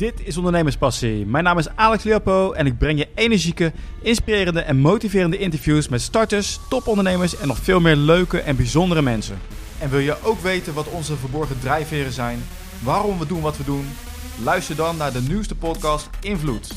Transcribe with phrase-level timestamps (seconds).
[0.00, 1.26] Dit is Ondernemerspassie.
[1.26, 3.72] Mijn naam is Alex Leopo en ik breng je energieke,
[4.02, 9.38] inspirerende en motiverende interviews met starters, topondernemers en nog veel meer leuke en bijzondere mensen.
[9.78, 12.42] En wil je ook weten wat onze verborgen drijfveren zijn,
[12.82, 13.86] waarom we doen wat we doen?
[14.42, 16.72] Luister dan naar de nieuwste podcast Invloed.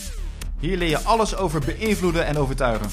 [0.60, 2.90] Hier leer je alles over beïnvloeden en overtuigen.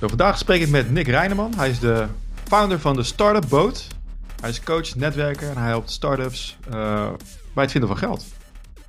[0.00, 1.52] Vandaag spreek ik met Nick Reineman.
[1.56, 2.06] Hij is de
[2.44, 3.86] founder van de Startup Boot.
[4.40, 6.74] Hij is coach, netwerker en hij helpt startups uh,
[7.52, 8.24] bij het vinden van geld.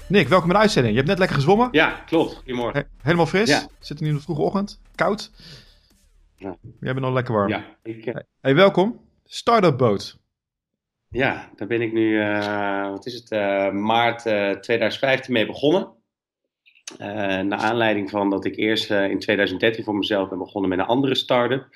[0.08, 0.94] Nick, welkom in de uitzending.
[0.94, 1.68] Je hebt net lekker gezwommen?
[1.72, 2.36] Ja, klopt.
[2.36, 2.90] Goedemorgen.
[3.02, 3.50] helemaal fris?
[3.50, 3.68] Ja.
[3.80, 4.82] Zit nu in de vroege ochtend?
[4.96, 5.32] Koud?
[6.38, 6.58] Ja.
[6.62, 7.50] Jij bent nog lekker warm.
[7.50, 7.66] Ja.
[7.84, 8.16] Ik, uh...
[8.41, 8.99] Hey, welkom.
[9.23, 10.18] Startup Boot.
[11.10, 14.20] Ja, daar ben ik nu, uh, wat is het, uh, maart
[14.62, 15.94] 2015 mee begonnen.
[17.48, 21.16] naar aanleiding van dat ik eerst in 2013 voor mezelf ben begonnen met een andere
[21.16, 21.68] start-up,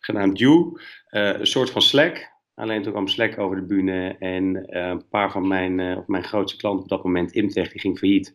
[0.00, 0.80] genaamd You.
[1.08, 5.30] een soort van Slack, Alleen toen kwam Slack over de bühne en uh, een paar
[5.30, 8.34] van mijn, of mijn grootste klanten op dat moment, Imtech, die ging failliet.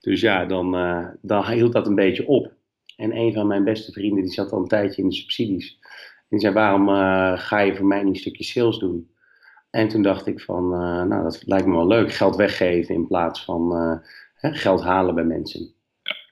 [0.00, 2.52] Dus ja, dan, uh, dan hield dat een beetje op.
[2.96, 5.78] En een van mijn beste vrienden, die zat al een tijdje in de subsidies.
[5.80, 6.86] En die zei, waarom
[7.38, 9.10] ga je voor mij niet een stukje sales doen?
[9.70, 10.68] En toen dacht ik van,
[11.08, 14.00] nou dat lijkt me wel leuk, geld weggeven in plaats van
[14.34, 15.74] geld halen bij mensen.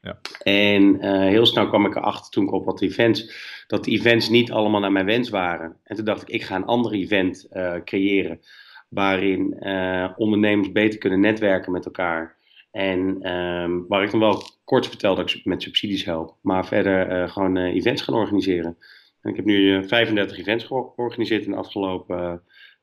[0.01, 0.21] Ja.
[0.43, 4.51] En heel snel kwam ik erachter toen ik op wat events dat de events niet
[4.51, 5.77] allemaal naar mijn wens waren.
[5.85, 8.41] En toen dacht ik, ik ga een ander event uh, creëren.
[8.89, 12.37] Waarin uh, ondernemers beter kunnen netwerken met elkaar.
[12.71, 16.37] En um, waar ik dan wel kort vertel dat ik met subsidies help.
[16.43, 18.77] Maar verder uh, gewoon events gaan organiseren.
[19.21, 22.41] En ik heb nu 35 events georganiseerd in de afgelopen, nou,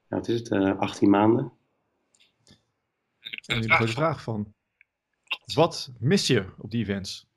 [0.08, 1.52] wat is het, 18 maanden.
[3.45, 4.54] En die vraag van,
[5.53, 7.28] wat mis je op die events?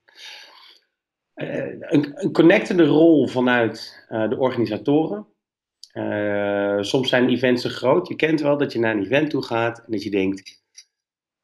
[1.35, 5.27] Eh, een, een connectende rol vanuit uh, de organisatoren.
[5.93, 8.09] Uh, soms zijn events te groot.
[8.09, 10.63] Je kent wel dat je naar een event toe gaat en dat je denkt: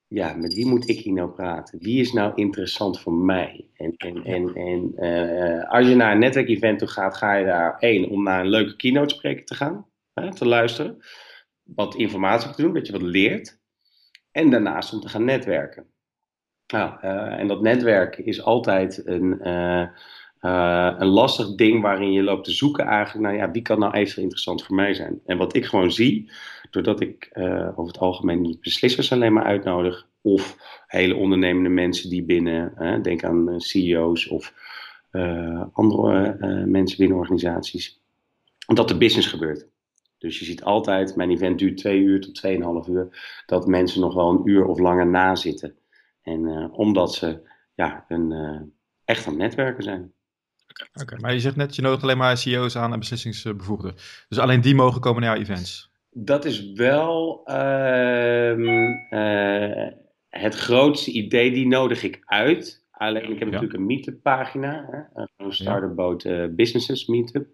[0.06, 1.78] ja, met wie moet ik hier nou praten?
[1.78, 3.68] Wie is nou interessant voor mij?
[3.74, 4.94] En, en, en, en
[5.68, 8.76] als je naar een netwerkevent toe gaat, ga je daar één om naar een leuke
[8.76, 10.98] keynote spreker te gaan, hè, te luisteren,
[11.62, 13.60] wat informatie te doen, dat je wat leert.
[14.30, 15.95] En daarnaast om te gaan netwerken.
[16.66, 19.86] Nou, uh, en dat netwerk is altijd een, uh,
[20.40, 23.92] uh, een lastig ding waarin je loopt te zoeken eigenlijk naar, ja, wie kan nou
[23.92, 25.20] even interessant voor mij zijn?
[25.26, 26.30] En wat ik gewoon zie,
[26.70, 27.30] doordat ik
[27.70, 30.56] over het algemeen niet beslissers alleen maar uitnodig, of
[30.86, 34.52] hele ondernemende mensen die binnen, denk aan CEO's of
[35.72, 38.00] andere mensen binnen organisaties,
[38.66, 39.66] dat de business gebeurt.
[40.18, 44.14] Dus je ziet altijd, mijn event duurt twee uur tot tweeënhalf uur, dat mensen nog
[44.14, 45.74] wel een uur of langer na zitten.
[46.26, 48.60] En uh, omdat ze ja, een, uh,
[49.04, 50.12] echt aan het netwerken zijn.
[50.92, 53.94] Oké, okay, maar je zegt net, je nodigt alleen maar CEO's aan en beslissingsbevoegden.
[54.28, 55.90] Dus alleen die mogen komen naar jouw events?
[56.10, 58.56] Dat is wel uh,
[60.28, 62.84] het grootste idee, die nodig ik uit.
[62.90, 63.44] Alleen, ik heb ja.
[63.44, 66.22] natuurlijk een meetup pagina, een Startup Boat
[66.56, 67.48] Businesses meetup.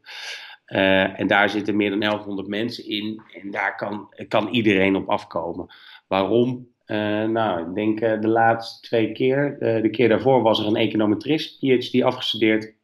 [0.64, 5.74] en daar zitten meer dan 1100 mensen in en daar kan, kan iedereen op afkomen.
[6.06, 6.71] Waarom?
[6.86, 9.56] Uh, nou, ik denk uh, de laatste twee keer.
[9.60, 12.74] Uh, de keer daarvoor was er een econometrist, PhD afgestudeerd.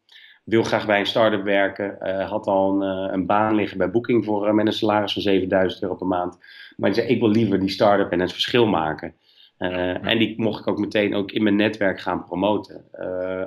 [0.45, 1.97] Wil graag bij een start-up werken.
[2.27, 5.95] had al een, een, baan liggen bij Booking voor, met een salaris van 7000 euro
[5.95, 6.39] per maand.
[6.77, 9.15] Maar die zei, ik wil liever die start-up en het verschil maken.
[9.59, 12.85] En die mocht ik ook meteen ook in mijn netwerk gaan promoten.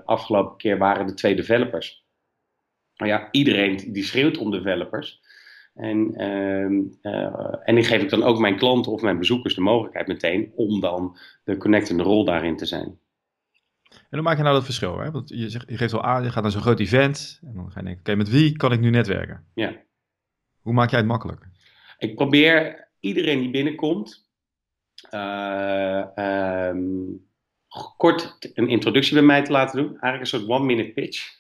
[0.06, 2.06] afgelopen keer waren er twee developers.
[2.96, 5.21] Maar ja, iedereen die schreeuwt om developers.
[5.82, 10.08] En, uh, en die geef ik dan ook mijn klanten of mijn bezoekers de mogelijkheid
[10.08, 13.00] meteen om dan de connectende rol daarin te zijn.
[13.90, 15.00] En hoe maak je nou dat verschil?
[15.00, 15.12] Hè?
[15.12, 17.72] Want je, zegt, je geeft al aan, je gaat naar zo'n groot event en dan
[17.72, 19.46] ga je denken, oké, met wie kan ik nu netwerken?
[19.54, 19.76] Ja.
[20.62, 21.48] Hoe maak jij het makkelijk?
[21.98, 24.30] Ik probeer iedereen die binnenkomt
[25.14, 26.04] uh,
[26.70, 27.30] um,
[27.98, 29.90] kort een introductie bij mij te laten doen.
[29.90, 31.40] Eigenlijk een soort one-minute pitch.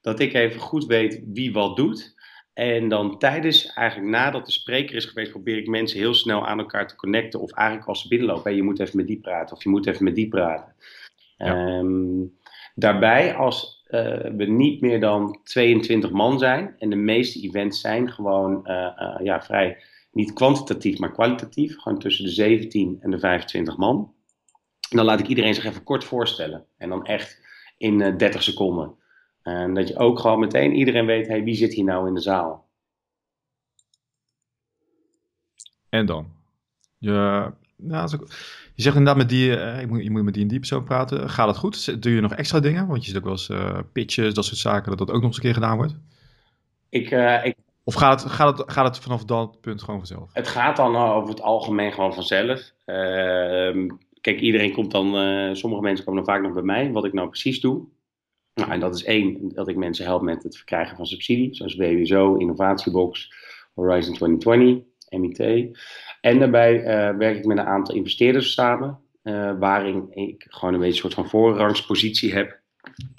[0.00, 2.14] Dat ik even goed weet wie wat doet.
[2.60, 6.58] En dan tijdens, eigenlijk nadat de spreker is geweest, probeer ik mensen heel snel aan
[6.58, 7.40] elkaar te connecten.
[7.40, 10.04] Of eigenlijk als ze binnenlopen, je moet even met die praten of je moet even
[10.04, 10.74] met die praten.
[11.36, 11.78] Ja.
[11.78, 12.38] Um,
[12.74, 14.00] daarbij, als uh,
[14.36, 19.16] we niet meer dan 22 man zijn en de meeste events zijn gewoon uh, uh,
[19.22, 19.78] ja, vrij,
[20.12, 24.12] niet kwantitatief, maar kwalitatief, gewoon tussen de 17 en de 25 man.
[24.90, 26.66] Dan laat ik iedereen zich even kort voorstellen.
[26.78, 27.40] En dan echt
[27.78, 28.98] in 30 seconden.
[29.42, 32.20] En dat je ook gewoon meteen iedereen weet, hey, wie zit hier nou in de
[32.20, 32.68] zaal?
[35.88, 36.26] En dan?
[36.98, 38.08] Je, nou,
[38.74, 40.84] je zegt inderdaad met die, uh, je, moet, je moet met die en die persoon
[40.84, 41.30] praten.
[41.30, 42.02] Gaat het goed?
[42.02, 42.86] Doe je nog extra dingen?
[42.86, 45.24] Want je ziet ook wel eens uh, pitches, dat soort zaken, dat dat ook nog
[45.24, 45.96] eens een keer gedaan wordt.
[46.88, 50.30] Ik, uh, ik, of gaat het, gaat, het, gaat het vanaf dat punt gewoon vanzelf?
[50.32, 52.72] Het gaat dan over het algemeen gewoon vanzelf.
[52.84, 53.88] Ehm,
[54.20, 55.06] kijk, iedereen komt dan,
[55.56, 57.86] sommige mensen komen dan vaak nog bij mij, wat ik nou precies doe.
[58.60, 61.76] Nou, en dat is één, dat ik mensen help met het verkrijgen van subsidie, zoals
[61.76, 63.32] WWSO, Innovatiebox,
[63.74, 65.78] Horizon 2020, MIT.
[66.20, 70.80] En daarbij uh, werk ik met een aantal investeerders samen, uh, waarin ik gewoon een
[70.80, 72.58] beetje een soort van voorrangspositie heb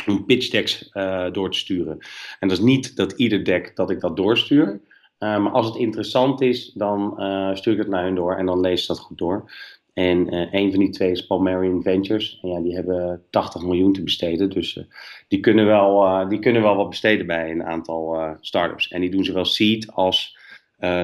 [0.07, 0.89] om pitch decks
[1.31, 1.97] door te sturen.
[2.39, 4.81] En dat is niet dat ieder deck dat ik dat doorstuur,
[5.17, 7.13] maar als het interessant is, dan
[7.57, 9.51] stuur ik het naar hen door en dan lees ze dat goed door.
[9.93, 12.39] En uh, een van die twee is Palmarian Ventures.
[12.41, 14.49] En ja, die hebben 80 miljoen te besteden.
[14.49, 14.83] Dus uh,
[15.27, 18.87] die, kunnen wel, uh, die kunnen wel wat besteden bij een aantal startups.
[18.87, 20.39] En die doen zowel seed als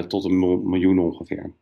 [0.07, 0.39] tot een
[0.69, 1.53] miljoen ongeveer.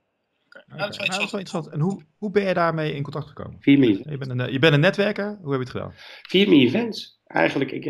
[0.46, 0.78] Okay.
[0.78, 1.68] dat, is wel interessant.
[1.68, 3.58] En hoe, hoe ben je daarmee in contact gekomen?
[3.60, 4.10] Via me.
[4.10, 5.38] Je bent, een, je bent een netwerker.
[5.42, 5.94] Hoe heb je het gedaan?
[6.22, 7.22] Via me events.
[7.26, 7.84] Eigenlijk, ik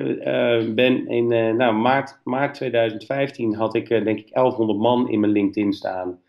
[0.75, 1.27] ben in
[1.57, 6.19] nou, maart, maart 2015 had ik denk ik 1100 man in mijn LinkedIn staan.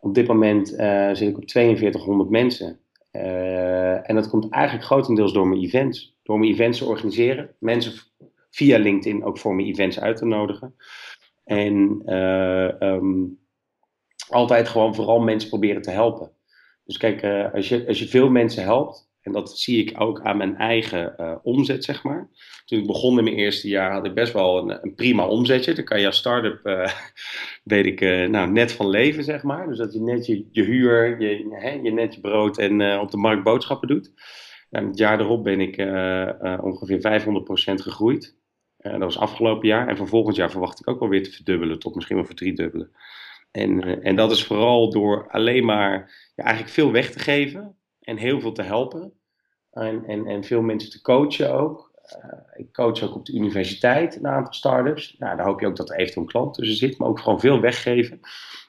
[0.00, 2.80] Op dit moment uh, zit ik op 4200 mensen.
[3.12, 6.16] Uh, en dat komt eigenlijk grotendeels door mijn events.
[6.22, 7.54] Door mijn events te organiseren.
[7.58, 7.92] Mensen
[8.50, 10.74] via LinkedIn ook voor mijn events uit te nodigen.
[11.44, 13.38] En uh, um,
[14.28, 16.30] altijd gewoon vooral mensen proberen te helpen.
[16.84, 20.36] Dus kijk, als, je, als je veel mensen helpt, en dat zie ik ook aan
[20.36, 22.28] mijn eigen uh, omzet, zeg maar.
[22.64, 25.72] Toen ik begon in mijn eerste jaar had ik best wel een, een prima omzetje.
[25.72, 26.88] Dan kan je als start-up, uh,
[27.64, 29.68] weet ik, uh, nou, net van leven, zeg maar.
[29.68, 33.16] Dus dat je net je, huur, je, hè, je net je brood en op de
[33.16, 34.12] markt boodschappen doet.
[34.70, 35.76] En het jaar erop ben ik
[36.62, 38.36] ongeveer 500% gegroeid.
[38.76, 39.88] dat was afgelopen jaar.
[39.88, 42.34] En voor volgend jaar verwacht ik ook wel weer te verdubbelen, tot misschien wel voor
[42.34, 42.90] driedubbelen.
[43.50, 45.92] En, en dat is vooral door alleen maar
[46.34, 47.76] ja, eigenlijk veel weg te geven
[48.08, 49.12] en heel veel te helpen.
[49.70, 51.90] En, en, en veel mensen te coachen ook.
[52.24, 55.16] Uh, ik coach ook op de universiteit een aantal start-ups.
[55.18, 57.40] Nou, daar hoop je ook dat er eventueel een klant tussen zit, maar ook gewoon
[57.40, 58.20] veel weggeven.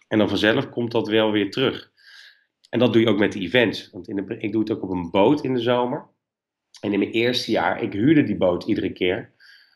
[0.07, 1.92] En dan vanzelf komt dat wel weer terug.
[2.69, 3.90] En dat doe je ook met de events.
[3.92, 6.07] Want in ik doe het ook op een boot in de zomer.
[6.81, 9.34] En in mijn eerste jaar, ik huurde die boot iedere keer.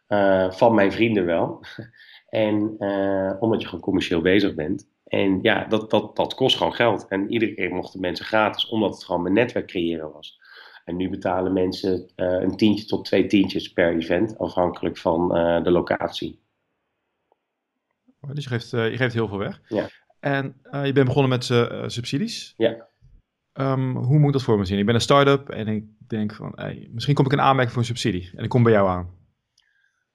[0.08, 1.64] Uh, van mijn vrienden wel.
[2.30, 4.92] en uh, omdat je gewoon commercieel bezig bent.
[5.04, 7.08] En ja, dat, dat, dat kost gewoon geld.
[7.08, 10.40] En iedere keer mochten mensen gratis, omdat het gewoon mijn netwerk creëren was.
[10.84, 15.64] En nu betalen mensen uh, een tientje tot twee tientjes per event, afhankelijk van uh,
[15.64, 16.42] de locatie.
[18.20, 19.62] Dus je geeft, uh, je geeft heel veel weg.
[19.68, 19.88] Ja.
[20.20, 21.44] En je bent begonnen met
[21.92, 22.54] subsidies.
[22.58, 22.88] Ja.
[23.54, 24.80] Um, hoe moet ik dat voor me zien?
[24.80, 27.82] Ik ben een start-up en ik denk van, hey, misschien kom ik in aanmerking voor
[27.82, 28.32] een subsidie.
[28.36, 29.10] En ik kom bij jou aan.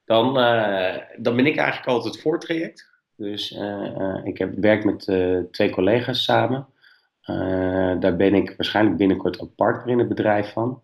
[0.04, 0.34] Dan,
[1.18, 2.90] dan ben ik eigenlijk altijd het voortraject.
[3.16, 3.50] Dus
[4.24, 5.00] ik heb werk met
[5.52, 6.66] twee collega's samen.
[7.30, 10.82] Uh, daar ben ik waarschijnlijk binnenkort ook partner in het bedrijf van.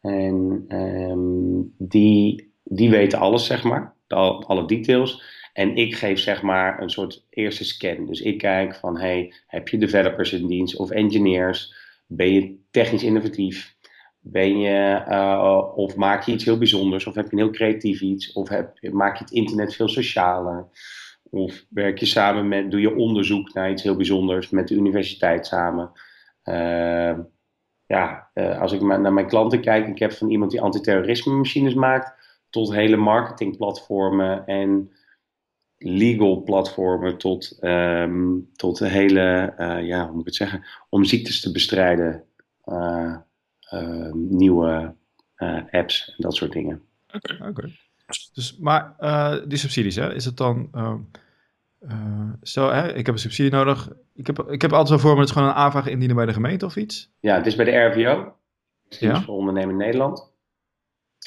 [0.00, 5.22] En um, die, die weten alles, zeg maar, de, alle details.
[5.52, 8.06] En ik geef zeg maar een soort eerste scan.
[8.06, 11.74] Dus ik kijk van, hey, heb je developers in dienst of engineers?
[12.06, 13.76] Ben je technisch innovatief?
[14.20, 17.06] Ben je, uh, of maak je iets heel bijzonders?
[17.06, 18.32] Of heb je een heel creatief iets?
[18.32, 20.66] Of heb, maak je het internet veel socialer?
[21.30, 25.46] Of werk je samen met, doe je onderzoek naar iets heel bijzonders met de universiteit
[25.46, 25.92] samen?
[26.44, 27.18] Uh,
[27.86, 31.74] ja, uh, als ik naar mijn klanten kijk, ik heb van iemand die antiterrorisme machines
[31.74, 32.12] maakt,
[32.50, 34.92] tot hele marketingplatformen en
[35.76, 41.40] legal platformen, tot, um, tot hele, uh, ja, hoe moet ik het zeggen, om ziektes
[41.40, 42.24] te bestrijden,
[44.12, 44.94] nieuwe
[45.70, 46.82] apps en dat soort dingen.
[47.14, 47.89] Oké, okay.
[48.32, 50.70] Dus, maar uh, die subsidies, hè, is het dan...
[50.74, 50.94] Uh,
[51.80, 53.88] uh, stel, hè, ik heb een subsidie nodig.
[54.14, 56.26] Ik heb, ik heb altijd zo voor me dat het gewoon een aanvraag indienen bij
[56.26, 57.10] de gemeente of iets.
[57.20, 58.34] Ja, het is bij de RVO.
[58.88, 59.22] Ja.
[59.22, 60.32] voor Ondernemen Nederland.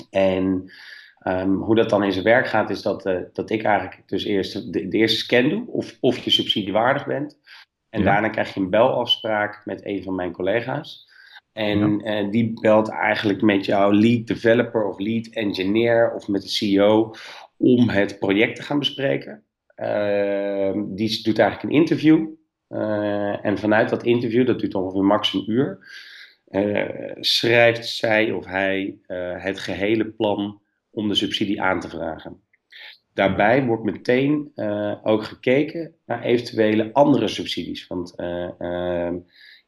[0.10, 0.72] En
[1.28, 4.24] um, hoe dat dan in zijn werk gaat, is dat, uh, dat ik eigenlijk dus
[4.24, 7.40] eerst de, de, eerste scan doe, of, of je subsidiewaardig bent.
[7.90, 8.06] En ja.
[8.06, 11.12] daarna krijg je een belafspraak met een van mijn collega's.
[11.54, 12.24] En ja.
[12.24, 17.14] uh, die belt eigenlijk met jouw lead developer of lead engineer of met de CEO
[17.58, 19.44] om het project te gaan bespreken.
[19.78, 22.28] Uh, die doet eigenlijk een interview.
[22.70, 25.80] Uh, en vanuit dat interview, dat duurt ongeveer max een uur,
[27.20, 28.98] schrijft zij of hij
[29.38, 32.42] het gehele plan om de subsidie aan te vragen.
[33.14, 34.52] Daarbij wordt meteen
[35.04, 37.88] ook gekeken naar eventuele andere subsidies.
[37.88, 39.18] Want ehm,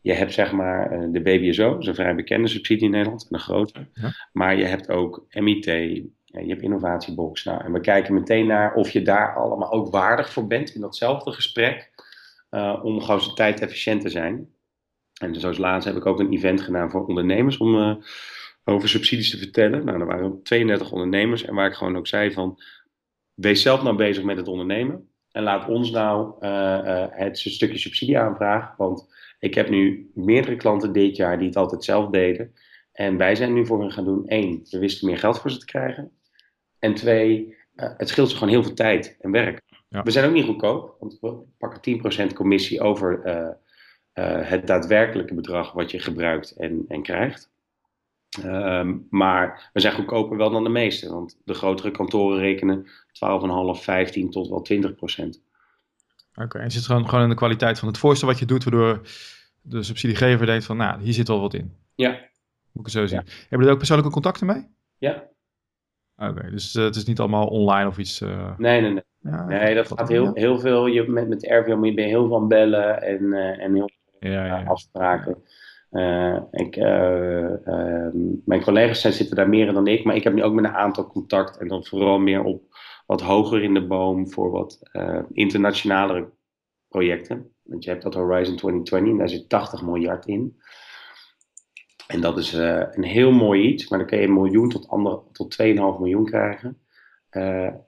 [0.05, 3.27] je hebt zeg maar eh, de BBSO, dat is een vrij bekende subsidie in Nederland,
[3.29, 3.87] en een grote.
[3.93, 4.11] Ja.
[4.31, 7.43] Maar je hebt ook MIT, je hebt Innovatiebox.
[7.43, 10.81] Nou, en we kijken meteen naar of je daar allemaal ook waardig voor bent in
[10.81, 11.91] datzelfde gesprek.
[12.51, 14.49] Uh, om gewoon zo tijd efficiënt te zijn.
[15.21, 17.95] En zoals laatst heb ik ook een event gedaan voor ondernemers om uh,
[18.63, 19.85] over subsidies te vertellen.
[19.85, 22.61] Nou, er waren 32 ondernemers en waar ik gewoon ook zei van,
[23.33, 25.09] wees zelf nou bezig met het ondernemen.
[25.31, 30.93] En laat ons nou uh, het stukje subsidie aanvragen, want Ik heb nu meerdere klanten
[30.93, 32.53] dit jaar die het altijd zelf deden.
[32.91, 34.23] En wij zijn nu voor hen gaan doen.
[34.25, 36.11] Eén, we wisten meer geld voor ze te krijgen.
[36.79, 39.61] En twee, uh, het scheelt ze gewoon heel veel tijd en werk.
[39.89, 40.03] Ja.
[40.03, 45.33] We zijn ook niet goedkoop, want we pakken 10% commissie over uh, uh, het daadwerkelijke
[45.33, 47.53] bedrag wat je gebruikt en, en krijgt.
[48.43, 53.81] Um, maar we zijn goedkoper wel dan de meeste, want de grotere kantoren rekenen 12,5,
[53.81, 55.43] 15 tot wel 20 procent.
[56.35, 58.63] Oké, okay, en zit gewoon, gewoon in de kwaliteit van het voorstel wat je doet,
[58.63, 59.01] waardoor
[59.61, 61.75] de subsidiegever denkt van, nou, hier zit wel wat in.
[61.95, 62.09] Ja.
[62.09, 63.21] Moet ik het zo zien.
[63.25, 63.31] Ja.
[63.31, 64.67] Hebben jullie ook persoonlijke contacten mee?
[64.97, 65.23] Ja.
[66.17, 68.21] Oké, dus uh, het is niet allemaal online of iets?
[68.21, 68.57] Uh...
[68.57, 69.03] Nee, nee, nee.
[69.19, 72.47] Ja, nee, dat gaat heel, heel veel, je, met, met RVM ben je heel van
[72.47, 73.89] bellen en, uh, en heel
[74.19, 75.37] veel ja, afspraken.
[76.51, 77.53] Ik, uh,
[78.45, 80.75] mijn collega's zijn, zitten daar meer dan ik, maar ik heb nu ook met een
[80.75, 82.74] aantal contact en dan vooral meer op
[83.05, 84.79] wat hoger in de boom voor wat
[85.31, 86.29] internationalere
[86.87, 87.55] projecten.
[87.63, 90.57] Want je hebt dat Horizon 2020 en daar zit 80 miljard in.
[92.07, 95.19] En dat is een heel mooi iets, maar dan kun je een miljoen tot, ander,
[95.31, 96.79] tot 2,5 miljoen krijgen.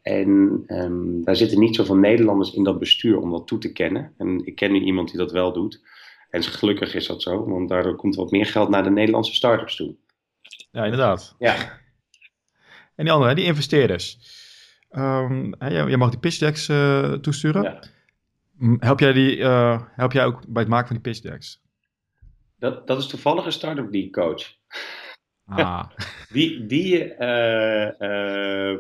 [0.01, 4.13] en um, daar zitten niet zoveel Nederlanders in dat bestuur om dat toe te kennen.
[4.17, 5.81] En ik ken nu iemand die dat wel doet.
[6.29, 9.75] En gelukkig is dat zo, want daardoor komt wat meer geld naar de Nederlandse start-ups
[9.75, 9.95] toe.
[10.71, 11.35] Ja, inderdaad.
[11.39, 11.55] Ja.
[12.95, 14.19] En die andere, die investeerders.
[14.91, 17.63] Um, jij, mag die pitch decks uh, toesturen.
[17.63, 17.79] Ja.
[18.79, 21.61] Help, jij die, uh, help jij ook bij het maken van die pitch decks?
[22.59, 24.43] Dat, dat is toevallig een start-up die coach.
[25.45, 25.83] Ah.
[26.33, 28.79] die, die, uh,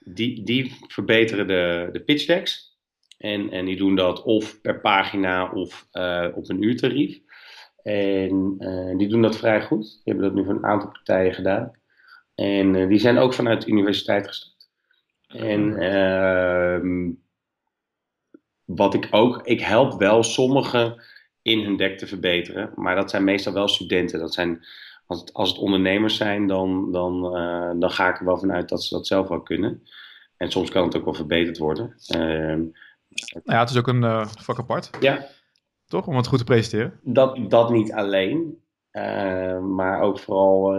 [0.00, 2.74] die, die verbeteren de, de pitch decks.
[3.18, 5.88] En, en die doen dat of per pagina of
[6.34, 7.18] op een uurtarief.
[7.82, 8.56] En
[8.96, 9.82] die doen dat vrij goed.
[9.82, 11.70] Die hebben dat nu voor een aantal partijen gedaan.
[12.34, 14.55] En die zijn ook vanuit de universiteit gestart.
[15.26, 17.12] En ehm,
[18.64, 21.02] wat ik ook, ik help wel sommigen
[21.42, 22.72] in hun dek te verbeteren.
[22.74, 24.18] Maar dat zijn meestal wel studenten.
[24.18, 24.66] Dat zijn,
[25.06, 27.22] als, het, als het ondernemers zijn, dan, dan,
[27.80, 29.82] dan ga ik er wel vanuit dat ze dat zelf wel kunnen.
[30.36, 31.94] En soms kan het ook wel verbeterd worden.
[32.06, 32.60] Ehm,
[33.32, 34.90] nou ja, het is ook een uh, vak apart.
[35.00, 35.26] Ja.
[35.86, 36.06] Toch?
[36.06, 37.00] Om het goed te presenteren.
[37.02, 38.62] Dat, dat niet alleen.
[38.92, 40.74] Uh, maar ook vooral...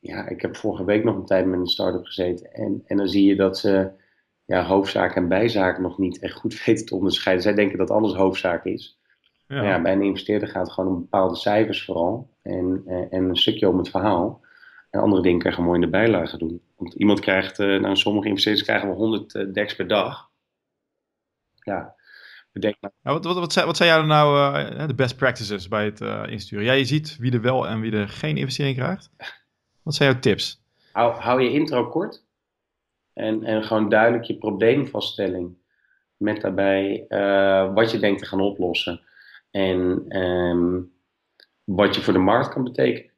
[0.00, 2.52] Ja, ik heb vorige week nog een tijd met een start-up gezeten.
[2.52, 3.90] En, en dan zie je dat ze
[4.44, 7.44] ja, hoofdzaak en bijzaak nog niet echt goed weten te onderscheiden.
[7.44, 8.98] Zij denken dat alles hoofdzaak is.
[9.46, 9.62] Ja.
[9.62, 12.30] ja bij een investeerder gaat het gewoon om bepaalde cijfers vooral.
[12.42, 14.40] En, en een stukje om het verhaal.
[14.90, 16.62] En andere dingen krijgen we mooi in de bijlage doen.
[16.76, 20.30] Want iemand krijgt, nou sommige investeerders krijgen we 100 decks per dag
[21.64, 21.94] ja,
[22.52, 22.92] bedenk maar.
[23.02, 26.22] wat, wat, wat, zijn, wat zijn jou nou uh, de best practices bij het uh,
[26.26, 26.64] insturen?
[26.64, 29.10] Jij ziet wie er wel en wie er geen investering krijgt.
[29.82, 30.62] Wat zijn jouw tips?
[30.92, 32.24] Hou, hou je intro kort.
[33.12, 35.58] En, en gewoon duidelijk je probleemvaststelling.
[36.16, 39.00] Met daarbij uh, wat je denkt te gaan oplossen.
[39.50, 40.92] En um,
[41.64, 43.12] wat je voor de markt kan betekenen.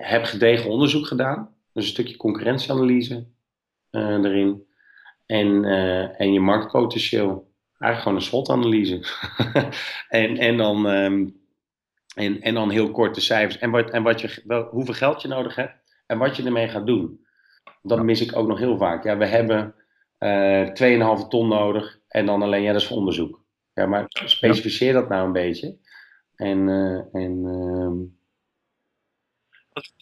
[0.00, 1.54] heb gedegen onderzoek gedaan.
[1.72, 3.26] Dus een stukje concurrentieanalyse
[3.90, 4.66] erin.
[5.26, 7.54] En, uh, en je marktpotentieel.
[7.78, 9.00] Eigenlijk gewoon een SWOT-analyse.
[10.08, 11.40] en, en, dan, um,
[12.16, 13.58] en, en dan heel kort de cijfers.
[13.58, 15.74] En, wat, en wat je, wel, hoeveel geld je nodig hebt.
[16.06, 17.24] En wat je ermee gaat doen.
[17.82, 19.04] Dat mis ik ook nog heel vaak.
[19.04, 19.74] Ja, we hebben
[20.18, 21.98] uh, eh, 2,5 ton nodig.
[22.08, 23.44] En dan alleen, ja, dat is voor onderzoek.
[23.72, 25.76] Ja, maar specificeer dat nou een beetje.
[26.34, 28.14] En, uh, en uh,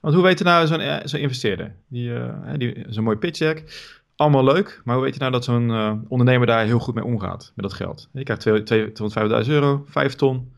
[0.01, 1.77] want hoe weet je nou zo'n zo investeerder?
[1.89, 3.65] Die, uh, die, zo'n mooi pitch deck
[4.17, 7.05] allemaal leuk, maar hoe weet je nou dat zo'n uh, ondernemer daar heel goed mee
[7.05, 8.09] omgaat met dat geld?
[8.13, 8.49] Je krijgt
[9.47, 10.53] 250.000 euro, 5 ton.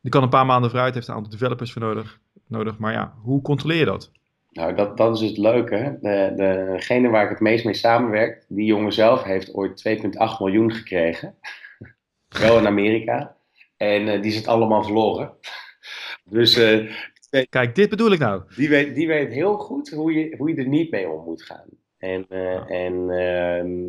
[0.00, 2.20] Die kan een paar maanden vooruit, heeft een aantal developers voor nodig.
[2.46, 4.10] nodig maar ja, hoe controleer je dat?
[4.50, 5.98] Nou, dat, dat is het leuke.
[6.00, 10.02] De, degene waar ik het meest mee samenwerk, die jongen zelf heeft ooit 2,8
[10.38, 11.34] miljoen gekregen.
[12.40, 13.36] Wel in Amerika.
[13.76, 15.32] En uh, die zit allemaal verloren.
[16.24, 16.58] dus...
[16.58, 16.92] Uh,
[17.48, 18.42] Kijk, dit bedoel ik nou.
[18.56, 21.42] Die weet, die weet heel goed hoe je, hoe je er niet mee om moet
[21.42, 21.66] gaan.
[21.98, 23.88] En, uh, en ehm,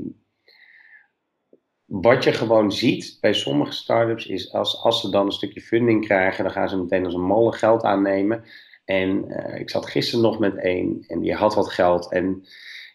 [1.92, 6.06] wat je gewoon ziet bij sommige startups is als, als ze dan een stukje funding
[6.06, 8.44] krijgen, dan gaan ze meteen als een molle geld aannemen.
[8.86, 12.12] En uh, ik zat gisteren nog met één en die had wat geld.
[12.12, 12.46] En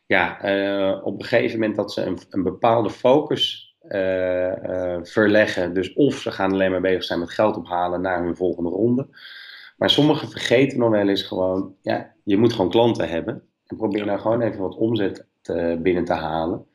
[0.07, 3.65] ja, uh, op een gegeven moment dat ze een, een bepaalde focus
[5.03, 5.75] verleggen.
[5.75, 9.09] Dus of ze gaan alleen maar bezig zijn met geld ophalen naar hun volgende ronde.
[9.77, 13.43] Maar sommigen vergeten nog wel eens gewoon, ja, je moet gewoon klanten hebben.
[13.67, 15.27] En probeer nou gewoon even wat omzet
[15.79, 16.67] binnen te halen.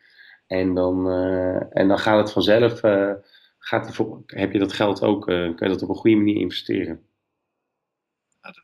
[0.52, 3.12] En dan, uh, en dan gaat het vanzelf, uh,
[3.60, 6.36] gaat voor, heb je dat geld ook, uh, kun je dat op een goede manier
[6.36, 7.02] investeren.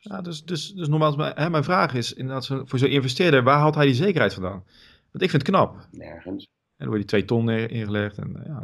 [0.00, 3.74] Ja, dus, dus, dus nogmaals, hè, mijn vraag is inderdaad voor zo'n investeerder, waar haalt
[3.74, 4.64] hij die zekerheid vandaan?
[5.10, 5.76] Want ik vind het knap.
[5.90, 6.44] Nergens.
[6.44, 8.18] En dan wordt die twee ton ingelegd.
[8.18, 8.62] En, ja,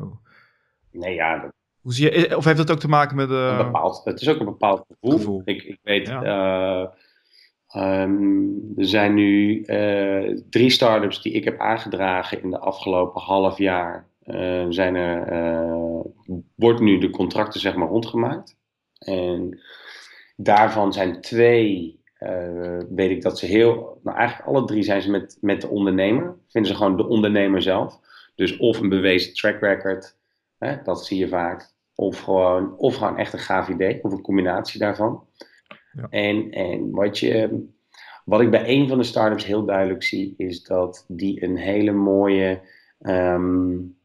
[0.91, 3.31] Nee, ja, dat, Hoe zie je, of heeft dat ook te maken met...
[3.31, 3.59] Uh...
[3.59, 5.43] Een bepaald, het is ook een bepaald gevoel.
[5.45, 6.95] Ik, ik weet, ja.
[7.77, 13.59] Um, er zijn nu uh, drie startups die ik heb aangedragen in de afgelopen half
[13.59, 14.09] jaar.
[14.25, 16.05] Uh, zijn er,
[16.55, 18.57] wordt nu de contracten zeg maar rondgemaakt.
[18.99, 19.61] En
[20.37, 25.11] daarvan zijn twee uh, weet ik dat ze heel, nou eigenlijk alle drie zijn ze
[25.11, 26.37] met, met de ondernemer.
[26.49, 28.01] Vinden ze gewoon de ondernemer zelf.
[28.35, 30.17] Dus of een bewezen track record,
[30.59, 31.73] hè, dat zie je vaak.
[31.95, 35.25] Of gewoon, of gewoon echt een gaaf idee, of een combinatie daarvan.
[36.11, 37.65] En, en wat, je,
[38.25, 41.93] wat ik bij een van de startups heel duidelijk zie, is dat die een hele
[41.93, 42.61] mooie.
[43.01, 43.97] Um,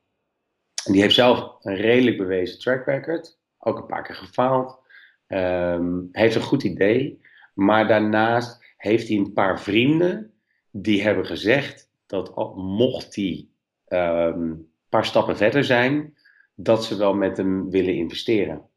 [0.91, 3.37] die heeft zelf een redelijk bewezen track record.
[3.57, 4.79] Ook een paar keer gefaald.
[5.27, 7.21] Um, heeft een goed idee.
[7.53, 10.33] Maar daarnaast heeft hij een paar vrienden
[10.71, 13.47] die hebben gezegd dat mocht hij
[13.87, 16.17] um, een paar stappen verder zijn,
[16.55, 18.68] dat ze wel met hem willen investeren.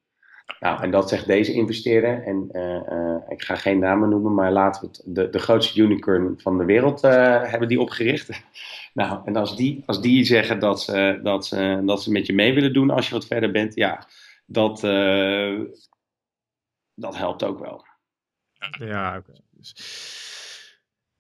[0.60, 2.22] Nou, en dat zegt deze investeerder.
[2.22, 5.80] En uh, uh, ik ga geen namen noemen, maar laten we het de, de grootste
[5.80, 8.42] unicorn van de wereld uh, hebben die opgericht.
[8.94, 12.32] nou, en als die, als die zeggen dat ze, dat, ze, dat ze met je
[12.32, 14.06] mee willen doen als je wat verder bent, ja,
[14.46, 14.80] dat,
[16.94, 17.84] dat helpt ook wel.
[18.78, 19.32] Ja, oké.
[19.50, 19.74] Dus,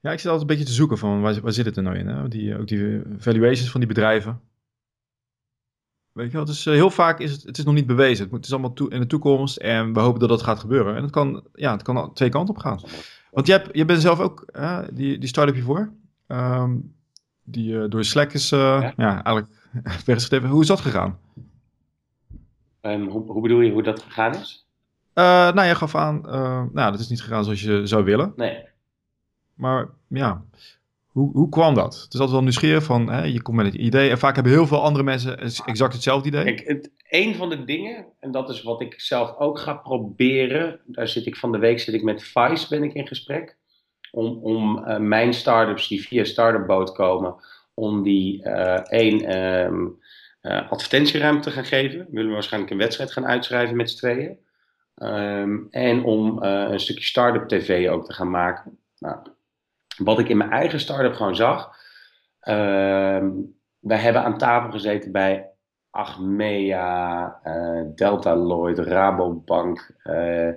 [0.00, 1.96] ja, ik zit altijd een beetje te zoeken van waar, waar zit het er nou
[1.96, 2.06] in?
[2.06, 2.28] Hè?
[2.28, 4.40] Die, ook die valuations van die bedrijven.
[6.12, 8.28] Weet je wel, dus heel vaak is het, het is nog niet bewezen.
[8.30, 10.96] Het, is allemaal in de toekomst en we hopen dat dat gaat gebeuren.
[10.96, 12.80] En het kan, ja, het kan twee kanten op gaan.
[13.30, 15.92] Want je, hebt, je bent zelf ook uh, die, die start-up hiervoor.
[16.26, 16.94] Um,
[17.42, 18.92] die uh, door Slack is, uh, ja.
[18.96, 19.24] ja.
[19.24, 19.48] eigenlijk
[20.06, 20.48] weggeschreven.
[20.48, 21.18] Hoe is dat gegaan?
[22.80, 24.66] Um, hoe, hoe bedoel je hoe dat gegaan is?
[25.14, 26.20] Nou, je gaf aan,
[26.72, 28.32] nou, dat is niet gegaan zoals je zou willen.
[28.36, 28.64] Nee.
[29.54, 30.44] Maar ja,
[31.12, 31.94] hoe, hoe kwam dat?
[31.94, 34.10] Het is altijd wel nieuwsgierig van, hè, je komt met het idee.
[34.10, 36.44] En vaak hebben heel veel andere mensen exact hetzelfde idee.
[36.44, 40.80] Kijk, het, een van de dingen, en dat is wat ik zelf ook ga proberen.
[40.84, 43.56] Daar zit ik van de week zit ik met Vice ben ik in gesprek.
[44.10, 47.34] Om, om uh, mijn startups die via Startup Boot komen,
[47.74, 48.42] om die
[48.82, 49.98] één um,
[50.44, 51.98] advertentieruimte te gaan geven.
[51.98, 54.38] We willen waarschijnlijk een wedstrijd gaan uitschrijven met z'n tweeën.
[54.96, 58.78] Um, en om een stukje start-up tv ook te gaan maken.
[58.98, 59.16] Nou,
[60.04, 61.76] wat ik in mijn eigen start-up gewoon zag.
[62.48, 65.50] Um, wij hebben aan tafel gezeten bij
[65.90, 69.96] Achmea, uh, Delta Lloyd, Rabobank.
[70.04, 70.48] Uh,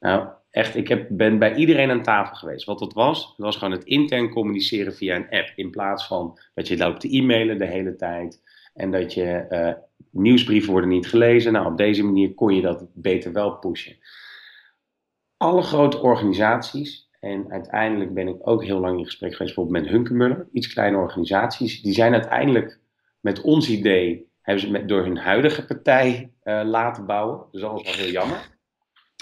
[0.00, 2.66] nou, echt, ik heb, ben bij iedereen aan tafel geweest.
[2.66, 5.52] Wat dat was, was gewoon het intern communiceren via een app.
[5.54, 8.42] In plaats van dat je loopt te e-mailen de hele tijd.
[8.74, 9.46] En dat je
[10.10, 11.52] nieuwsbrieven worden niet gelezen.
[11.52, 13.96] Nou, op deze manier kon je dat beter wel pushen.
[15.36, 19.94] Alle grote organisaties, en uiteindelijk ben ik ook heel lang in gesprek geweest bijvoorbeeld met
[19.94, 22.80] Hunkemuller, iets kleine organisaties, die zijn uiteindelijk
[23.20, 27.44] met ons idee, hebben ze met, door hun huidige partij uh, laten bouwen.
[27.52, 28.56] Dus dat was wel heel jammer.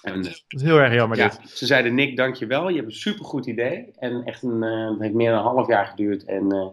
[0.02, 3.46] En, dat is heel erg jammer ja, Ze zeiden, Nick, dankjewel, je hebt een supergoed
[3.46, 3.92] idee.
[3.96, 6.24] En echt een, uh, het heeft meer dan een half jaar geduurd.
[6.24, 6.68] En, uh,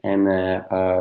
[0.00, 0.24] en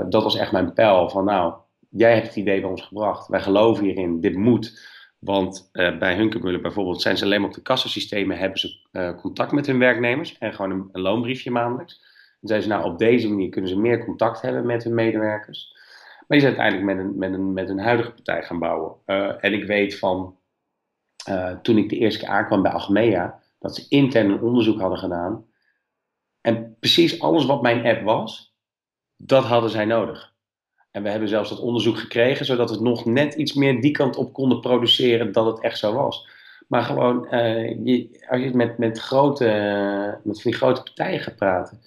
[0.10, 1.54] dat was echt mijn pijl van, nou,
[1.90, 3.28] jij hebt het idee bij ons gebracht.
[3.28, 4.90] Wij geloven hierin, dit moet.
[5.22, 9.52] Want uh, bij Hunkemuller bijvoorbeeld zijn ze alleen op de kassasystemen, hebben ze uh, contact
[9.52, 12.00] met hun werknemers en gewoon een, loonbriefje maandelijks.
[12.40, 15.74] Dan zeiden ze, nou op deze manier kunnen ze meer contact hebben met hun medewerkers.
[16.28, 18.96] Maar die zijn uiteindelijk met een, met een, met een huidige partij gaan bouwen.
[19.06, 20.38] Uh, en ik weet van,
[21.62, 25.46] toen ik de eerste keer aankwam bij Achmea, dat ze intern een onderzoek hadden gedaan.
[26.42, 28.56] En precies alles wat mijn app was,
[29.18, 30.31] dat hadden zij nodig.
[30.92, 34.16] En we hebben zelfs dat onderzoek gekregen, zodat we nog net iets meer die kant
[34.16, 36.28] op konden produceren dat het echt zo was.
[36.68, 39.46] Maar gewoon, uh, je, als je met, met, grote,
[40.24, 41.82] met van die grote partijen gaat praten,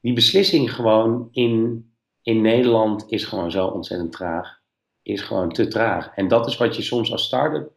[0.00, 1.86] die beslissing gewoon in,
[2.22, 4.58] in Nederland is gewoon zo ontzettend traag.
[5.02, 6.10] Is gewoon te traag.
[6.14, 7.70] En dat is wat je soms als start-up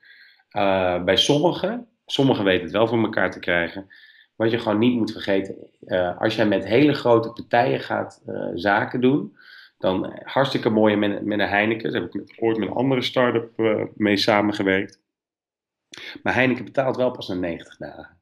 [0.51, 3.87] uh, bij sommigen, sommigen weten het wel voor elkaar te krijgen,
[4.35, 5.55] wat je gewoon niet moet vergeten.
[5.81, 8.21] Uh, als jij met hele grote partijen gaat
[8.53, 9.35] zaken doen,
[9.81, 11.91] dan hartstikke mooi met, met een Heineken.
[11.91, 14.99] Daar heb ik ooit met een andere start-up uh, mee samengewerkt.
[16.23, 18.19] Maar Heineken betaalt wel pas na 90 dagen.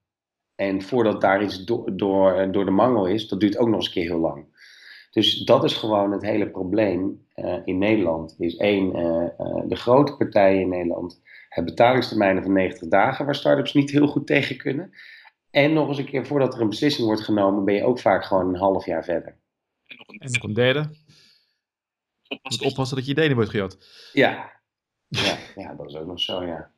[0.56, 3.76] En voordat daar iets do door, eh, door de mangel is, dat duurt ook nog
[3.76, 4.58] eens een keer heel lang.
[5.12, 8.36] Dus dat is gewoon het hele probleem uh, in Nederland.
[8.40, 8.92] Is één,
[9.68, 14.28] de grote partijen in Nederland hebben betalingstermijnen van 90 dagen, waar start-ups niet heel goed
[14.28, 14.92] tegen kunnen.
[15.52, 18.26] En nog eens een keer, voordat er een beslissing wordt genomen, ben je ook vaak
[18.26, 19.38] gewoon een half jaar verder.
[19.88, 20.90] En nog een derde,
[22.30, 23.78] moet oppassen dat je idee niet wordt gejat.
[24.14, 24.52] Ja.
[25.08, 26.72] Ja, ja, dat is ook nog zo, ja.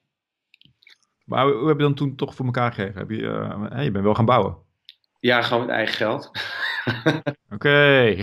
[1.26, 3.00] Maar hoe heb je dan toen toch voor elkaar gegeven?
[3.00, 4.58] Heb je, uh, je bent wel gaan bouwen?
[5.20, 6.32] Ja, gewoon met eigen geld.
[7.56, 8.16] Oké.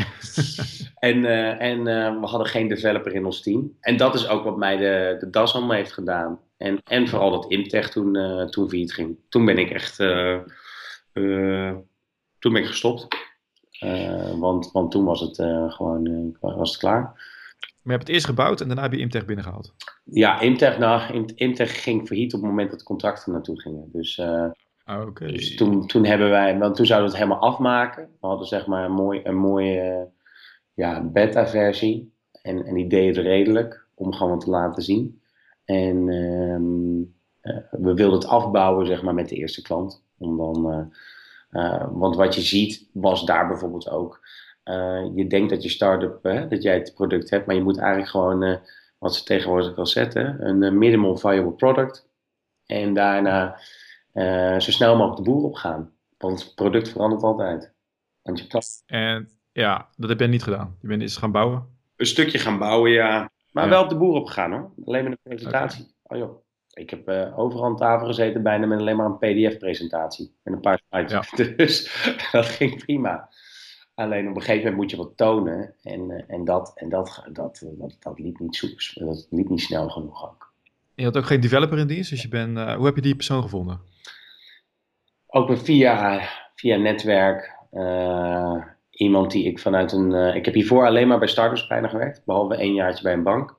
[1.08, 3.76] en uh, en uh, we hadden geen developer in ons team.
[3.80, 6.40] En dat is ook wat mij de, de das om heeft gedaan.
[6.56, 9.18] En, en vooral dat Imtech toen, uh, toen failliet ging.
[9.28, 9.96] Toen ben ik echt...
[12.38, 13.06] toen ben ik gestopt.
[14.38, 15.36] Want, want toen was het
[15.74, 17.02] gewoon was het klaar.
[17.88, 19.74] Maar je hebt het eerst gebouwd en daarna heb je Imtech binnengehaald.
[20.04, 23.88] Ja, Imtech, nou, Imtech ging failliet op het moment dat de contracten naartoe gingen.
[23.92, 24.44] Dus, uh,
[25.06, 25.32] okay.
[25.32, 28.08] dus toen, toen hebben wij, want toen zouden we het helemaal afmaken.
[28.20, 30.08] We hadden zeg maar een, mooi, een mooie
[30.74, 32.12] ja, beta-versie.
[32.42, 35.20] En, en die deed het redelijk om gewoon te laten zien.
[35.64, 40.04] En uh, we wilden het afbouwen zeg maar met de eerste klant.
[40.18, 40.92] Om dan,
[41.92, 44.20] want wat je ziet was daar bijvoorbeeld ook
[44.68, 47.78] uh, je denkt dat je start-up, uh, dat jij het product hebt, maar je moet
[47.78, 48.56] eigenlijk gewoon, uh,
[48.98, 52.08] wat ze tegenwoordig wel zetten, een minimal viable product.
[52.66, 53.60] En daarna
[54.58, 55.92] zo snel mogelijk de boer op gaan.
[56.18, 57.72] Want het product verandert altijd.
[58.22, 58.82] Want je.
[58.86, 60.76] En ja, dat heb jij niet gedaan.
[60.80, 61.66] Je bent eens gaan bouwen?
[61.96, 63.30] Een stukje gaan bouwen, ja.
[63.52, 63.70] Maar ja.
[63.70, 64.72] wel op de boer op gegaan hoor.
[64.84, 65.94] Alleen met een presentatie.
[66.02, 66.20] Okay.
[66.20, 66.47] Oh joh.
[66.78, 70.34] Ik heb uh, overal aan tafel gezeten, bijna met alleen maar een PDF-presentatie.
[70.42, 71.12] En een paar slides.
[71.30, 71.44] Ja.
[71.56, 73.28] Dus dat ging prima.
[73.94, 75.74] Alleen op een gegeven moment moet je wat tonen.
[75.82, 78.94] En, uh, en, dat, en dat, dat, dat, dat, liep niet soepers.
[79.00, 80.52] Dat liep niet snel genoeg ook.
[80.94, 83.14] Je had ook geen developer in dienst, dus je bent, uh, hoe heb je die
[83.14, 83.80] persoon gevonden?
[85.26, 87.56] Ook via, via netwerk.
[87.72, 90.34] Uh, iemand die ik vanuit een.
[90.34, 93.57] ik heb hiervoor alleen maar bij startups bijna gewerkt, behalve één jaartje bij een bank.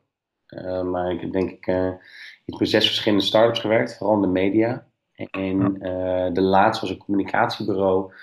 [0.84, 1.68] Maar ik heb denk ik
[2.46, 4.88] ik bij zes verschillende startups gewerkt, vooral in de media.
[5.32, 5.74] En
[6.34, 8.14] de laatste was een communicatiebureau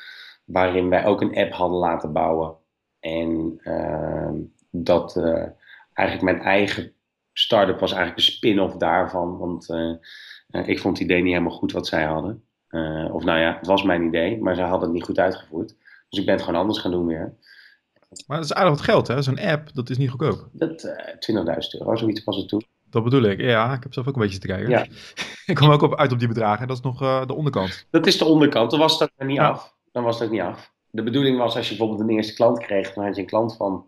[0.45, 2.57] waarin wij ook een app hadden laten bouwen.
[3.01, 3.61] En
[4.71, 5.17] dat
[5.93, 6.93] eigenlijk mijn eigen
[7.33, 9.39] start-up was eigenlijk een spin-off daarvan.
[9.39, 12.45] Want uh, ik vond het idee niet helemaal goed wat zij hadden.
[13.13, 15.75] of nou ja, het was mijn idee, maar zij hadden het niet goed uitgevoerd.
[16.09, 17.35] Dus ik ben het gewoon anders gaan doen weer.
[18.27, 19.23] Maar dat is aardig wat geld, hè?
[19.23, 20.49] Zo'n app, dat is niet goedkoop.
[20.53, 21.37] Dat 20.000
[21.79, 22.65] euro, zoiets was het toen.
[22.91, 23.75] Dat bedoel ik, ja.
[23.75, 24.69] Ik heb zelf ook een beetje te kijken.
[24.69, 24.87] Ja.
[25.53, 26.67] ik kom ook op, uit op die bedragen.
[26.67, 27.87] Dat is nog de onderkant.
[27.91, 28.71] Dat is de onderkant.
[28.71, 29.49] Dan was dat er niet ja.
[29.49, 30.73] af dan was ook niet af.
[30.91, 33.57] De bedoeling was als je bijvoorbeeld een eerste klant kreeg, dan had je een klant
[33.57, 33.87] van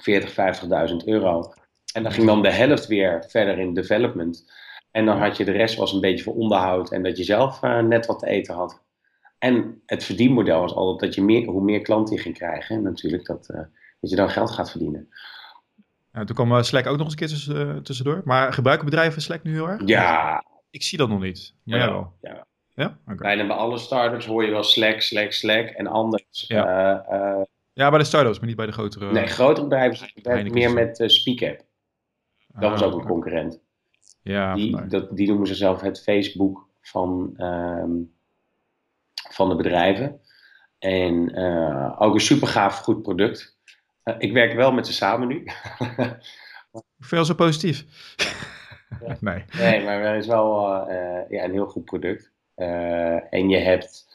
[0.00, 0.30] 40,
[0.90, 1.52] 50.000 euro.
[1.92, 4.52] En dan ging dan de helft weer verder in development.
[4.90, 7.62] En dan had je de rest was een beetje voor onderhoud en dat je zelf
[7.62, 8.82] uh, net wat te eten had.
[9.42, 13.26] En het verdienmodel was altijd dat je meer, hoe meer klanten je ging krijgen, natuurlijk
[13.26, 13.60] dat, uh,
[14.00, 15.08] dat je dan geld gaat verdienen.
[16.12, 18.20] Ja, toen kwam Slack ook nog eens een keer tussen, tussendoor.
[18.24, 19.82] Maar gebruiken bedrijven Slack nu heel erg?
[19.84, 20.44] Ja.
[20.70, 21.54] Ik zie dat nog niet.
[21.64, 22.12] Maar ja, wel.
[22.20, 22.46] ja.
[22.74, 22.98] Ja?
[23.02, 23.16] Okay.
[23.16, 26.44] Bijna bij alle startups hoor je wel Slack, Slack, Slack en anders.
[26.48, 29.12] Ja, uh, uh, ja bij de startups, maar niet bij de grotere.
[29.12, 31.64] Nee, grotere bedrijven werken meer met uh, SpeakApp.
[32.48, 33.60] Dat ah, was ook een concurrent.
[34.22, 38.11] Ja, die, dat, die noemen ze zelf het Facebook van, um,
[39.34, 40.20] van de bedrijven.
[40.78, 41.36] En
[41.98, 43.58] ook een super gaaf, goed product.
[44.18, 45.44] ik werk wel met ze samen nu.
[46.98, 47.84] Veel zo positief.
[49.00, 49.16] Ja.
[49.30, 49.44] nee.
[49.58, 50.68] nee, maar het is wel
[51.28, 52.32] ja, een heel goed product.
[53.30, 54.06] En je hebt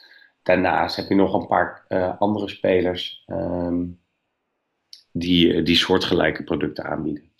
[0.42, 1.84] daarnaast heb je nog een paar
[2.18, 4.00] andere spelers um,
[5.12, 7.32] die, die soortgelijke producten aanbieden.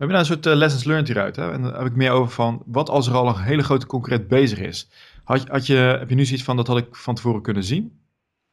[0.00, 1.36] We hebben nou een soort uh, lessons learned hieruit.
[1.36, 1.52] Hè?
[1.52, 4.28] En daar heb ik meer over van, wat als er al een hele grote concurrent
[4.28, 4.88] bezig is?
[5.24, 8.00] Had, had je, heb je nu zoiets van, dat had ik van tevoren kunnen zien?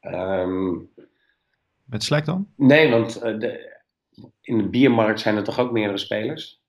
[0.02, 0.90] Um,
[1.86, 2.48] Met Slack dan?
[2.56, 3.80] Nee, want de,
[4.42, 6.62] in de biermarkt zijn er toch ook meerdere spelers?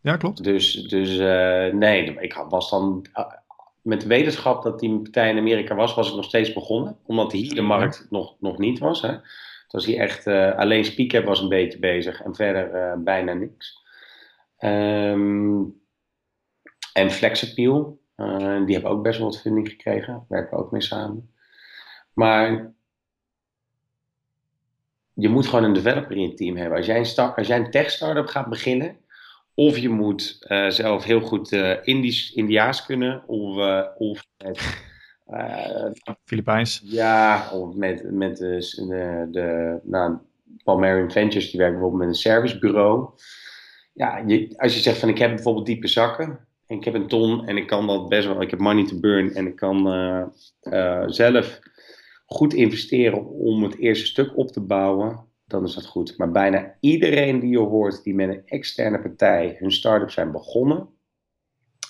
[0.00, 0.44] Ja, klopt.
[0.44, 3.06] Dus, dus uh, nee, ik was dan
[3.82, 6.96] met wetenschap dat die partij in Amerika was, was ik nog steeds begonnen.
[7.06, 9.02] Omdat hier de markt nog, nog niet was.
[9.02, 9.08] Hè.
[9.08, 13.79] Het was hier echt, alleen SpeakApp was een beetje bezig en verder bijna niks.
[14.64, 15.80] Um,
[16.92, 20.12] en Flexappeal, uh, die hebben ook best wel wat funding gekregen.
[20.12, 21.30] Daar werken we ook mee samen.
[22.12, 22.72] Maar
[25.14, 26.76] je moet gewoon een developer in je team hebben.
[26.76, 28.96] Als jij een, start, als jij een tech startup gaat beginnen,
[29.54, 34.82] of je moet uh, zelf heel goed uh, Indisch, Indiaas kunnen, of, uh, of met,
[36.24, 36.80] Filipijns.
[36.84, 40.18] Ja, of met, met de, de, de nou,
[40.64, 43.10] Palmarian Ventures, die werken bijvoorbeeld met een servicebureau.
[44.00, 44.24] Ja,
[44.56, 47.56] als je zegt van ik heb bijvoorbeeld diepe zakken, en ik heb een ton en
[47.56, 49.78] ik kan dat best wel, ik heb money to burn en ik kan
[51.06, 51.60] zelf
[52.26, 56.18] goed investeren om het eerste stuk op te bouwen dan is dat goed.
[56.18, 60.88] Maar bijna iedereen die je hoort die met een externe partij hun start-up zijn begonnen,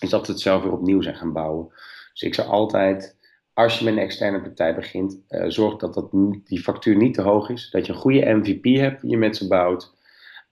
[0.01, 1.69] is dat het zelf weer opnieuw zijn gaan bouwen.
[2.13, 3.17] Dus ik zou altijd,
[3.53, 6.11] als je met een externe partij begint, uh, zorg dat, dat
[6.45, 7.71] die factuur niet te hoog is.
[7.71, 9.99] Dat je een goede MVP hebt die je met ze bouwt.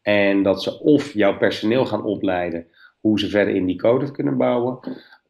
[0.09, 2.66] En dat ze of jouw personeel gaan opleiden
[3.01, 4.79] hoe ze verder in die code kunnen bouwen.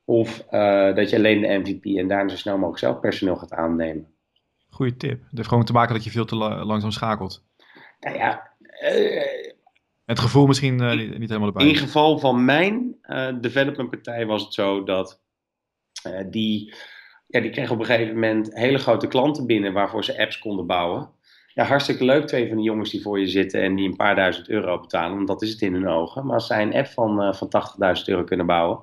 [0.05, 3.53] Of uh, dat je alleen de MVP en daarna zo snel mogelijk zelf personeel gaat
[3.53, 4.07] aannemen.
[4.69, 5.21] goede tip.
[5.21, 7.45] Het heeft gewoon te maken dat je veel te langzaam schakelt.
[8.01, 9.23] Nou ja, uh,
[10.05, 11.67] het gevoel misschien uh, niet, niet, helemaal erbij.
[11.67, 12.97] In geval van mijn
[13.41, 15.23] developmentpartij was het zo dat
[16.27, 16.75] die,
[17.27, 20.67] ja, die kregen op een gegeven moment hele grote klanten binnen waarvoor ze apps konden
[20.67, 21.17] bouwen.
[21.59, 24.15] Ja, hartstikke leuk, twee van die jongens die voor je zitten en die een paar
[24.15, 26.27] duizend euro betalen, want dat is het in hun ogen.
[26.27, 27.51] Maar als zij een app van, van
[27.99, 28.81] 80.000 euro kunnen bouwen,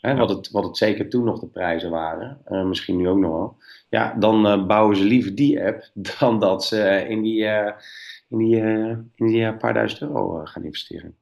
[0.00, 3.30] hè, wat, het, wat het zeker toen nog de prijzen waren, misschien nu ook nog
[3.30, 3.56] wel,
[3.88, 7.44] ja, dan bouwen ze liever die app dan dat ze in die
[8.28, 11.16] in die, uh, in die uh, paar duizend euro uh, gaan investeren.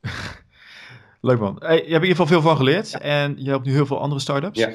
[1.20, 1.56] Leuk man.
[1.58, 4.00] Hey, je hebt in ieder geval veel van geleerd en je helpt nu heel veel
[4.00, 4.58] andere startups.
[4.58, 4.70] Ja.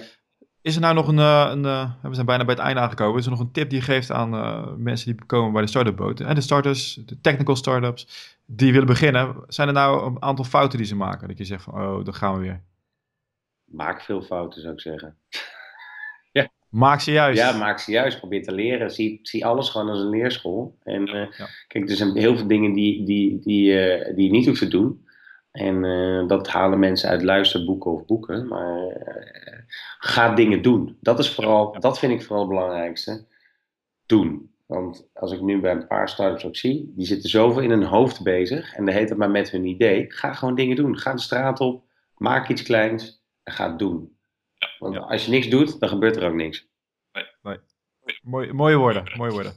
[0.62, 1.62] Is er nou nog een, een
[2.02, 4.12] we zijn bijna bij het einde aangekomen, is er nog een tip die je geeft
[4.12, 6.20] aan mensen die komen bij de startup boot?
[6.20, 9.36] En de starters, de technical startups, die willen beginnen.
[9.48, 11.28] Zijn er nou een aantal fouten die ze maken?
[11.28, 12.62] Dat je zegt van, oh, daar gaan we weer.
[13.66, 15.16] Maak veel fouten, zou ik zeggen.
[16.72, 17.40] Maak ze juist.
[17.40, 18.18] Ja, maak ze juist.
[18.18, 18.92] Probeer te leren.
[18.92, 20.78] Zie, zie alles gewoon als een leerschool.
[20.84, 21.28] En uh,
[21.68, 23.74] kijk, er zijn heel veel dingen die, die, die,
[24.14, 25.06] die je niet hoeft te doen.
[25.52, 28.48] En uh, dat halen mensen uit luisterboeken of boeken.
[28.48, 28.98] Maar
[30.00, 30.98] ga dingen doen.
[31.00, 33.26] Dat, is vooral, dat vind ik vooral het belangrijkste.
[34.06, 34.54] Doen.
[34.66, 37.84] Want als ik nu bij een paar startups ook zie, die zitten zoveel in hun
[37.84, 38.74] hoofd bezig.
[38.76, 40.06] En de heet het maar met hun idee.
[40.12, 40.98] Ga gewoon dingen doen.
[40.98, 41.84] Ga de straat op.
[42.18, 43.24] Maak iets kleins.
[43.44, 44.18] En ga het doen.
[44.80, 46.68] Want als je niks doet, dan gebeurt er ook niks.
[47.12, 47.26] Nee.
[47.42, 47.58] nee.
[48.22, 49.54] Mooi, mooie woorden, mooie woorden.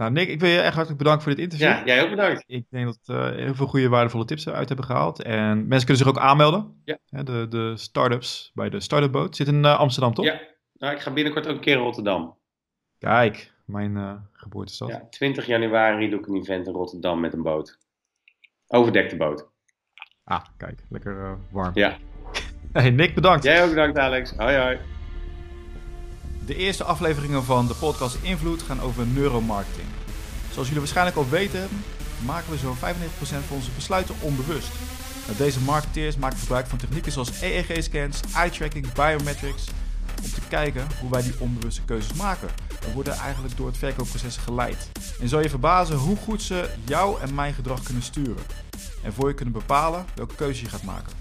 [0.00, 1.68] Nou, Nick, ik wil je echt hartelijk bedanken voor dit interview.
[1.68, 2.44] Ja, jij ook bedankt.
[2.46, 5.22] Ik denk dat we uh, heel veel goede, waardevolle tips eruit hebben gehaald.
[5.22, 6.82] En mensen kunnen zich ook aanmelden.
[6.84, 6.98] Ja.
[7.22, 9.36] De, de start-ups bij de Startup Boot.
[9.36, 10.24] Zit in uh, Amsterdam, toch?
[10.24, 10.40] Ja,
[10.72, 12.38] nou, ik ga binnenkort ook een keer in Rotterdam.
[12.98, 14.88] Kijk, mijn uh, geboortestad.
[14.88, 17.78] Ja, 20 januari doe ik een event in Rotterdam met een boot.
[18.66, 19.48] Overdekte boot.
[20.24, 21.70] Ah, kijk, lekker warm.
[21.74, 21.96] Ja.
[22.72, 23.44] Hey Nick, bedankt.
[23.44, 24.32] Jij ook bedankt Alex.
[24.36, 24.99] Hoi hoi.
[26.50, 29.86] De eerste afleveringen van de podcast Invloed gaan over neuromarketing.
[30.50, 31.68] Zoals jullie waarschijnlijk al weten,
[32.24, 32.78] maken we zo'n 95%
[33.20, 34.68] van onze besluiten onbewust.
[35.26, 39.64] Nou, deze marketeers maken gebruik van technieken zoals EEG-scans, eye-tracking, biometrics,
[40.22, 42.48] om te kijken hoe wij die onbewuste keuzes maken.
[42.80, 44.88] We worden eigenlijk door het verkoopproces geleid.
[45.20, 48.44] En zal je verbazen hoe goed ze jou en mijn gedrag kunnen sturen.
[49.02, 51.19] En voor je kunnen bepalen welke keuze je gaat maken.